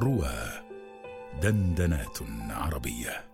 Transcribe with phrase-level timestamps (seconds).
[0.00, 0.34] روى
[1.42, 2.18] دندنات
[2.50, 3.24] عربية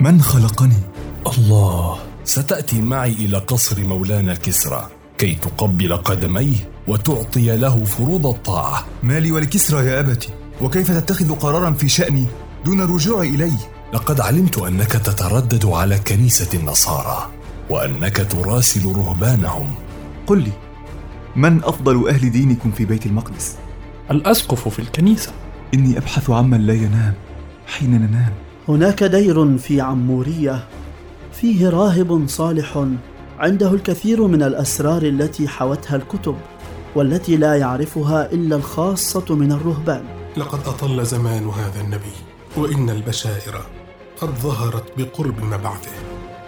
[0.00, 0.80] من خلقني؟
[1.26, 4.88] الله ستأتي معي إلى قصر مولانا كسرى
[5.18, 10.28] كي تقبل قدميه وتعطي له فروض الطاعة مالي ولكسرى يا أبتي
[10.60, 12.26] وكيف تتخذ قرارا في شأني
[12.64, 17.30] دون الرجوع إليه لقد علمت أنك تتردد على كنيسة النصارى
[17.70, 19.74] وأنك تراسل رهبانهم
[20.26, 20.52] قل لي
[21.36, 23.56] من أفضل أهل دينكم في بيت المقدس؟
[24.10, 25.32] الأسقف في الكنيسة.
[25.74, 27.14] إني أبحث عمن لا ينام
[27.66, 28.32] حين ننام.
[28.68, 30.64] هناك دير في عمورية.
[31.32, 32.86] فيه راهب صالح
[33.38, 36.36] عنده الكثير من الأسرار التي حوتها الكتب
[36.94, 40.04] والتي لا يعرفها إلا الخاصة من الرهبان.
[40.36, 42.16] لقد أطل زمان هذا النبي
[42.56, 43.60] وإن البشائر
[44.20, 45.90] قد ظهرت بقرب مبعثه.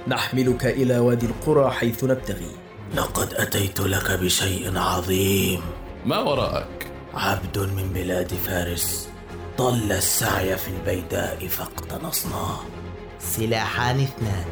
[0.09, 2.51] نحملك إلى وادي القرى حيث نبتغي.
[2.96, 5.60] لقد أتيت لك بشيء عظيم.
[6.06, 6.87] ما وراءك؟
[7.18, 9.08] عبد من بلاد فارس
[9.59, 12.60] ضل السعي في البيداء فاقتنصناه
[13.18, 14.45] سلاحان اثنان.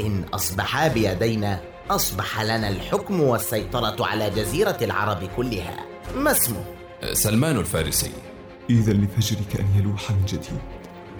[0.00, 5.76] إن أصبحا بيدينا أصبح لنا الحكم والسيطرة على جزيرة العرب كلها.
[6.16, 6.64] ما اسمه؟
[7.12, 8.12] سلمان الفارسي.
[8.70, 10.60] إذا لفجرك أن يلوح من جديد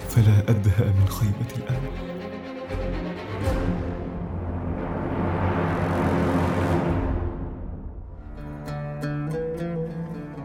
[0.09, 2.18] فلا أبهأ من خيبة الأمل.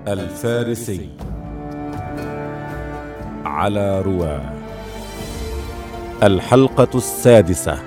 [0.08, 1.09] الفارسي
[3.46, 4.54] على رواه
[6.23, 7.80] الحلقة السادسة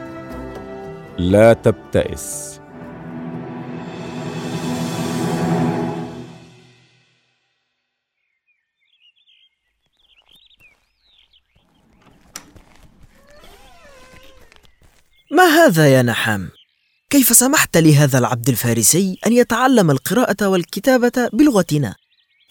[1.18, 2.60] لا تبتئس
[15.30, 16.50] ما هذا يا نحام؟
[17.10, 21.94] كيف سمحت لهذا العبد الفارسي أن يتعلم القراءة والكتابة بلغتنا؟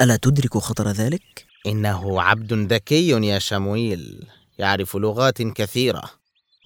[0.02, 4.28] ألا تدرك خطر ذلك؟ إنه عبد ذكي يا شمويل
[4.60, 6.04] يعرف لغات كثيرة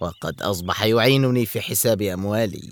[0.02, 2.72] وقد أصبح يعينني في حساب أموالي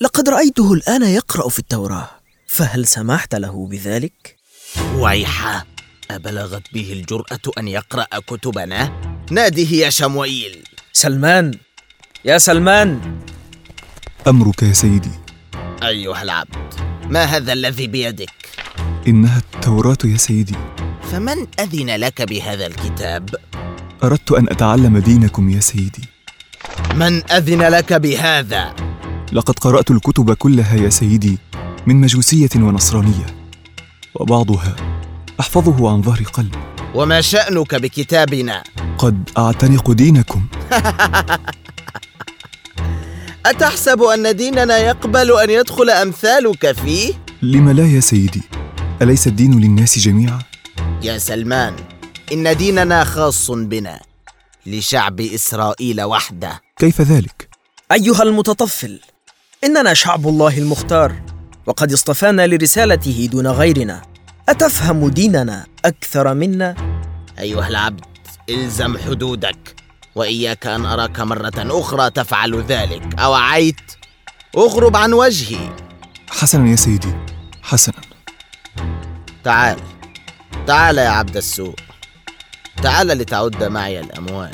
[0.00, 2.10] لقد رأيته الآن يقرأ في التوراة
[2.46, 4.36] فهل سمحت له بذلك؟
[4.94, 5.64] ويحا
[6.10, 11.58] أبلغت به الجرأة أن يقرأ كتبنا؟ ناده يا شمويل سلمان
[12.24, 13.20] يا سلمان
[14.26, 15.10] أمرك يا سيدي
[15.82, 16.74] أيها العبد
[17.04, 18.41] ما هذا الذي بيدك؟
[19.08, 20.54] إنها التوراة يا سيدي
[21.12, 23.34] فمن أذن لك بهذا الكتاب؟
[24.04, 26.02] أردت أن أتعلم دينكم يا سيدي
[26.94, 28.74] من أذن لك بهذا؟
[29.32, 31.38] لقد قرأت الكتب كلها يا سيدي
[31.86, 33.26] من مجوسية ونصرانية
[34.14, 34.76] وبعضها
[35.40, 36.54] أحفظه عن ظهر قلب
[36.94, 38.62] وما شأنك بكتابنا؟
[38.98, 40.46] قد أعتنق دينكم
[43.46, 48.42] أتحسب أن ديننا يقبل أن يدخل أمثالك فيه؟ لم لا يا سيدي
[49.02, 50.38] أليس الدين للناس جميعا؟
[51.02, 51.76] يا سلمان
[52.32, 54.00] إن ديننا خاص بنا
[54.66, 57.48] لشعب إسرائيل وحده كيف ذلك؟
[57.92, 59.00] أيها المتطفل
[59.64, 61.22] إننا شعب الله المختار
[61.66, 64.02] وقد اصطفانا لرسالته دون غيرنا
[64.48, 66.74] أتفهم ديننا أكثر منا؟
[67.38, 68.04] أيها العبد
[68.50, 69.74] إلزم حدودك
[70.14, 73.80] وإياك أن أراك مرة أخرى تفعل ذلك أوعيت؟
[74.56, 75.68] أغرب عن وجهي
[76.30, 77.14] حسنا يا سيدي
[77.62, 78.11] حسنا
[79.44, 79.78] تعال.
[80.66, 81.74] تعال يا عبد السوء
[82.82, 84.50] تعال لتعد معي الأموال.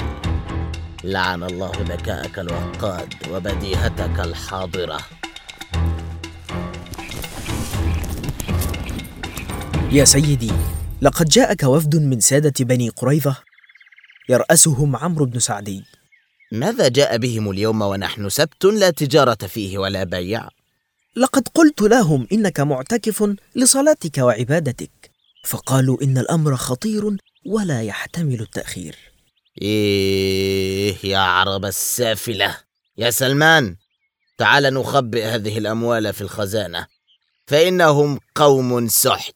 [1.05, 4.99] لعن الله ذكاءك الوقاد وبديهتك الحاضرة.
[9.93, 10.53] يا سيدي
[11.03, 13.37] لقد جاءك وفد من سادة بني قريظة؟
[14.29, 15.85] يرأسهم عمرو بن سعدي.
[16.53, 20.49] ماذا جاء بهم اليوم ونحن سبت لا تجارة فيه ولا بيع؟
[21.19, 25.11] لقد قلت لهم إنك معتكف لصلاتك وعبادتك.
[25.45, 28.97] فقالوا إن الأمر خطير ولا يحتمل التأخير.
[29.63, 32.57] إيه يا عرب السافلة.
[32.99, 33.77] يا سلمان
[34.39, 36.87] تعال نخبئ هذه الأموال في الخزانة.
[37.47, 39.35] فإنهم قوم سحت.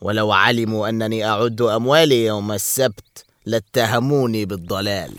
[0.00, 5.12] ولو علموا أنني أعد أموالي يوم السبت لاتهموني بالضلال.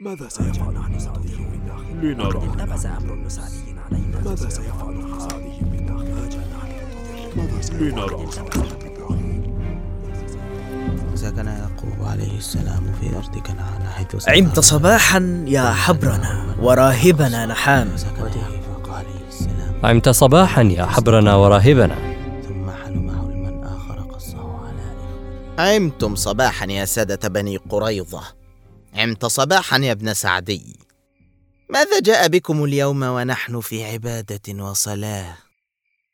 [0.00, 2.38] ماذا سيفعل؟ عن سعدي بالداخل؟ لنرى.
[2.84, 4.20] عمرو بن سعدي علينا.
[4.24, 6.08] ماذا سيفعل؟ عن سعدي بالداخل؟
[7.36, 8.28] ماذا سيفعل؟
[11.14, 17.88] سكن يعقوب عليه السلام في أرض كنعان حيث عمت صباحا يا حبرنا وراهبنا نحام.
[19.84, 21.96] عمت صباحا يا حبرنا وراهبنا.
[22.48, 24.58] ثم حلمه المن آخر قصه
[25.58, 28.35] على عمتم صباحا يا سادة بني قريظة.
[28.96, 30.76] عمت صباحا يا ابن سعدي.
[31.70, 35.36] ماذا جاء بكم اليوم ونحن في عبادة وصلاة؟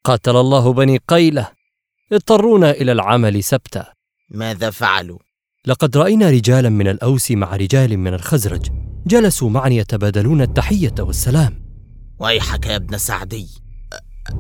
[0.05, 1.49] قاتل الله بني قيلة.
[2.13, 3.93] اضطرونا إلى العمل سبتا.
[4.31, 5.19] ماذا فعلوا؟
[5.67, 8.67] لقد رأينا رجالا من الأوس مع رجال من الخزرج.
[9.07, 11.63] جلسوا معا يتبادلون التحية والسلام.
[12.19, 13.49] ويحك يا ابن سعدي.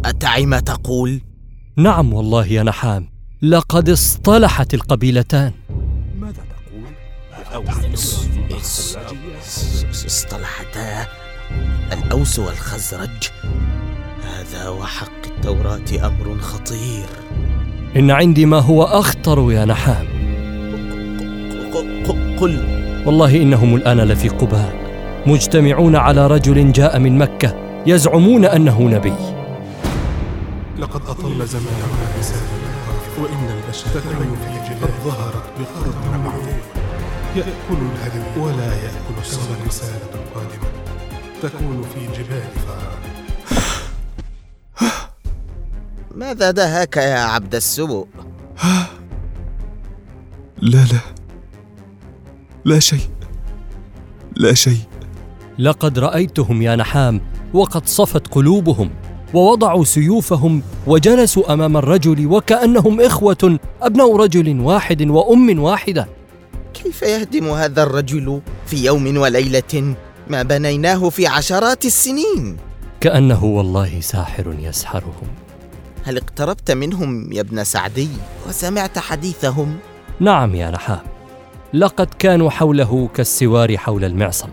[0.04, 1.20] أتعي ما تقول؟
[1.76, 3.12] نعم والله يا نحام.
[3.42, 5.52] لقد اصطلحت القبيلتان.
[6.18, 6.94] ماذا تقول؟
[10.06, 11.06] اصطلحتا
[11.92, 13.30] الأوس والخزرج.
[14.24, 17.06] هذا وحق التوراة أمر خطير.
[17.96, 20.06] إن عندي ما هو أخطر يا نحام.
[22.40, 22.82] قل.
[23.06, 24.74] والله إنهم الآن لفي قباء
[25.26, 29.14] مجتمعون على رجل جاء من مكة يزعمون أنه نبي.
[30.78, 31.86] لقد أطل زماننا
[33.18, 33.90] وإن البشر
[34.68, 35.94] جبال ظهرت بقرب
[36.24, 36.81] معروف
[37.36, 40.68] يأكل الهدم ولا يأكل الصبر رسالة قادمة.
[41.42, 43.02] تكون في جبال فاران
[46.14, 48.06] ماذا دهاك يا عبد السوء؟
[50.62, 51.00] لا لا.
[52.64, 53.08] لا شيء.
[54.36, 54.80] لا شيء.
[55.58, 57.20] لقد رأيتهم يا نحام
[57.54, 58.90] وقد صفت قلوبهم
[59.34, 66.21] ووضعوا سيوفهم وجلسوا أمام الرجل وكأنهم إخوة أبناء رجل واحد وأم واحدة.
[66.92, 69.94] كيف يهدم هذا الرجل في يوم وليلة
[70.28, 72.56] ما بنيناه في عشرات السنين؟
[73.00, 75.28] كأنه والله ساحر يسحرهم.
[76.04, 78.08] هل اقتربت منهم يا ابن سعدي
[78.48, 79.76] وسمعت حديثهم؟
[80.20, 81.00] نعم يا نحام
[81.74, 84.48] لقد كانوا حوله كالسوار حول المعصم.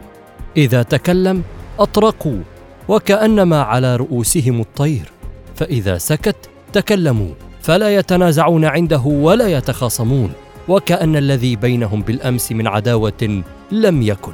[0.58, 1.44] إذا تكلم
[1.80, 2.40] أطرقوا
[2.88, 5.12] وكأنما على رؤوسهم الطير.
[5.56, 10.32] فإذا سكت تكلموا فلا يتنازعون عنده ولا يتخاصمون.
[10.70, 14.34] وكأن الذي بينهم بالأمس من عداوة لم يكن.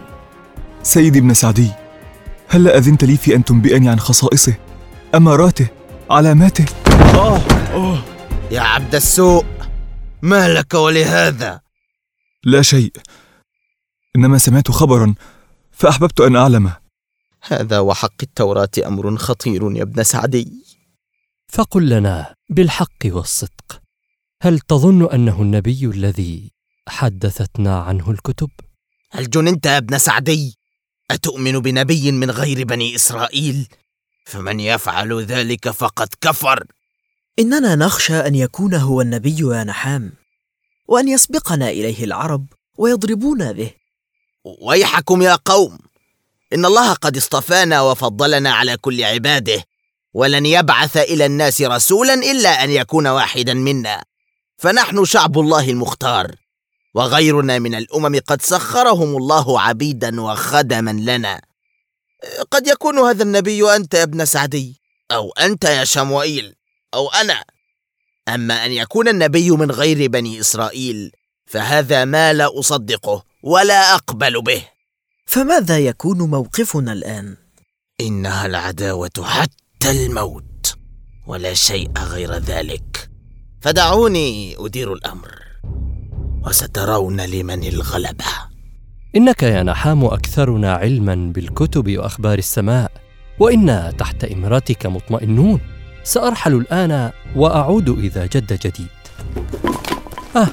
[0.84, 1.72] سيدي ابن سعدي
[2.48, 4.56] هل أذنت لي في أن تنبئني عن خصائصه
[5.16, 5.68] أماراته
[6.10, 6.66] علاماته؟
[7.16, 7.42] أوه.
[7.74, 8.04] أوه.
[8.52, 9.46] يا عبد السوء
[10.22, 11.62] ما لك ولهذا؟
[12.44, 12.92] لا شيء.
[14.16, 15.16] إنما سمعت خبرا
[15.72, 16.78] فأحببت أن اعلمه
[17.48, 20.52] هذا وحق التوراة أمر خطير يا ابن سعدي.
[21.50, 23.85] فقل لنا بالحق والصدق.
[24.46, 26.52] هل تظن أنه النبي الذي
[26.88, 28.50] حدثتنا عنه الكتب؟
[29.12, 30.58] هل جننت يا ابن سعدي؟
[31.12, 33.68] أتؤمن بنبي من غير بني إسرائيل؟
[34.26, 36.64] فمن يفعل ذلك فقد كفر
[37.40, 40.14] إننا نخشى أن يكون هو النبي يا نحام
[40.88, 42.46] وأن يسبقنا إليه العرب
[42.78, 43.72] ويضربونا به
[44.62, 45.78] ويحكم يا قوم
[46.54, 49.64] إن الله قد اصطفانا وفضلنا على كل عباده
[50.14, 54.04] ولن يبعث إلى الناس رسولا إلا أن يكون واحدا منا
[54.58, 56.36] فنحن شعب الله المختار
[56.94, 61.42] وغيرنا من الأمم قد سخرهم الله عبيدا وخدما لنا.
[62.52, 64.82] قد يكون هذا النبي أنت يا ابن سعدي
[65.12, 66.56] أو أنت يا شموئيل
[66.94, 67.44] أو أنا.
[68.28, 71.12] أما أن يكون النبي من غير بني إسرائيل
[71.46, 74.68] فهذا ما لا أصدقه ولا أقبل به.
[75.26, 77.38] فماذا يكون موقفنا الآن؟
[78.02, 80.76] إنها العداوة حتى الموت
[81.28, 83.15] ولا شيء غير ذلك.
[83.66, 85.28] فدعوني أدير الأمر.
[86.48, 88.26] وسترون لمن الغلبه
[89.16, 92.92] إنك يا نحام أكثرنا علما بالكتب وأخبار السماء
[93.40, 95.60] وأنا تحت امرتك مطمئنون.
[96.04, 98.88] سأرحل الآن وأعود إذا جد جديد.
[100.36, 100.48] آه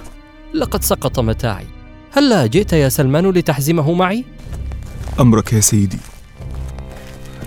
[0.54, 1.66] لقد سقط متاعي.
[2.12, 4.24] هلا جئت يا سلمان لتحزمه معي؟
[5.20, 5.98] أمرك يا سيدي.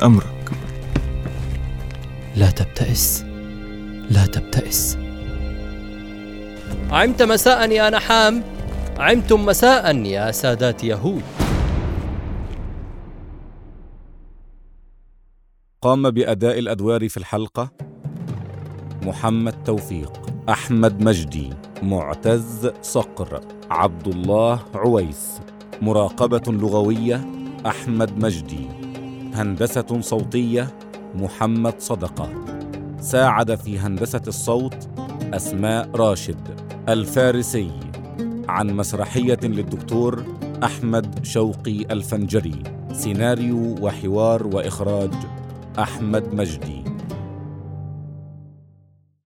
[0.04, 0.52] أمرك.
[2.36, 3.26] لا تبتئس.
[4.10, 5.05] لا تبتئس.
[6.96, 8.44] عمت مساء يا نحام.
[8.98, 11.24] عمتم مساء يا سادات يهود.
[15.82, 17.72] قام بأداء الأدوار في الحلقة
[19.02, 25.42] محمد توفيق أحمد مجدي معتز صقر عبد الله عويس
[25.82, 27.26] مراقبة لغوية
[27.66, 28.68] أحمد مجدي
[29.34, 30.78] هندسة صوتية
[31.16, 32.30] محمد صدقة.
[33.00, 34.90] ساعد في هندسة الصوت
[35.34, 36.65] أسماء راشد.
[36.90, 37.72] الفارسي
[38.50, 40.24] عن مسرحية للدكتور
[40.64, 42.64] أحمد شوقي الفنجري
[42.94, 45.12] سيناريو وحوار وإخراج
[45.80, 46.95] أحمد مجدي.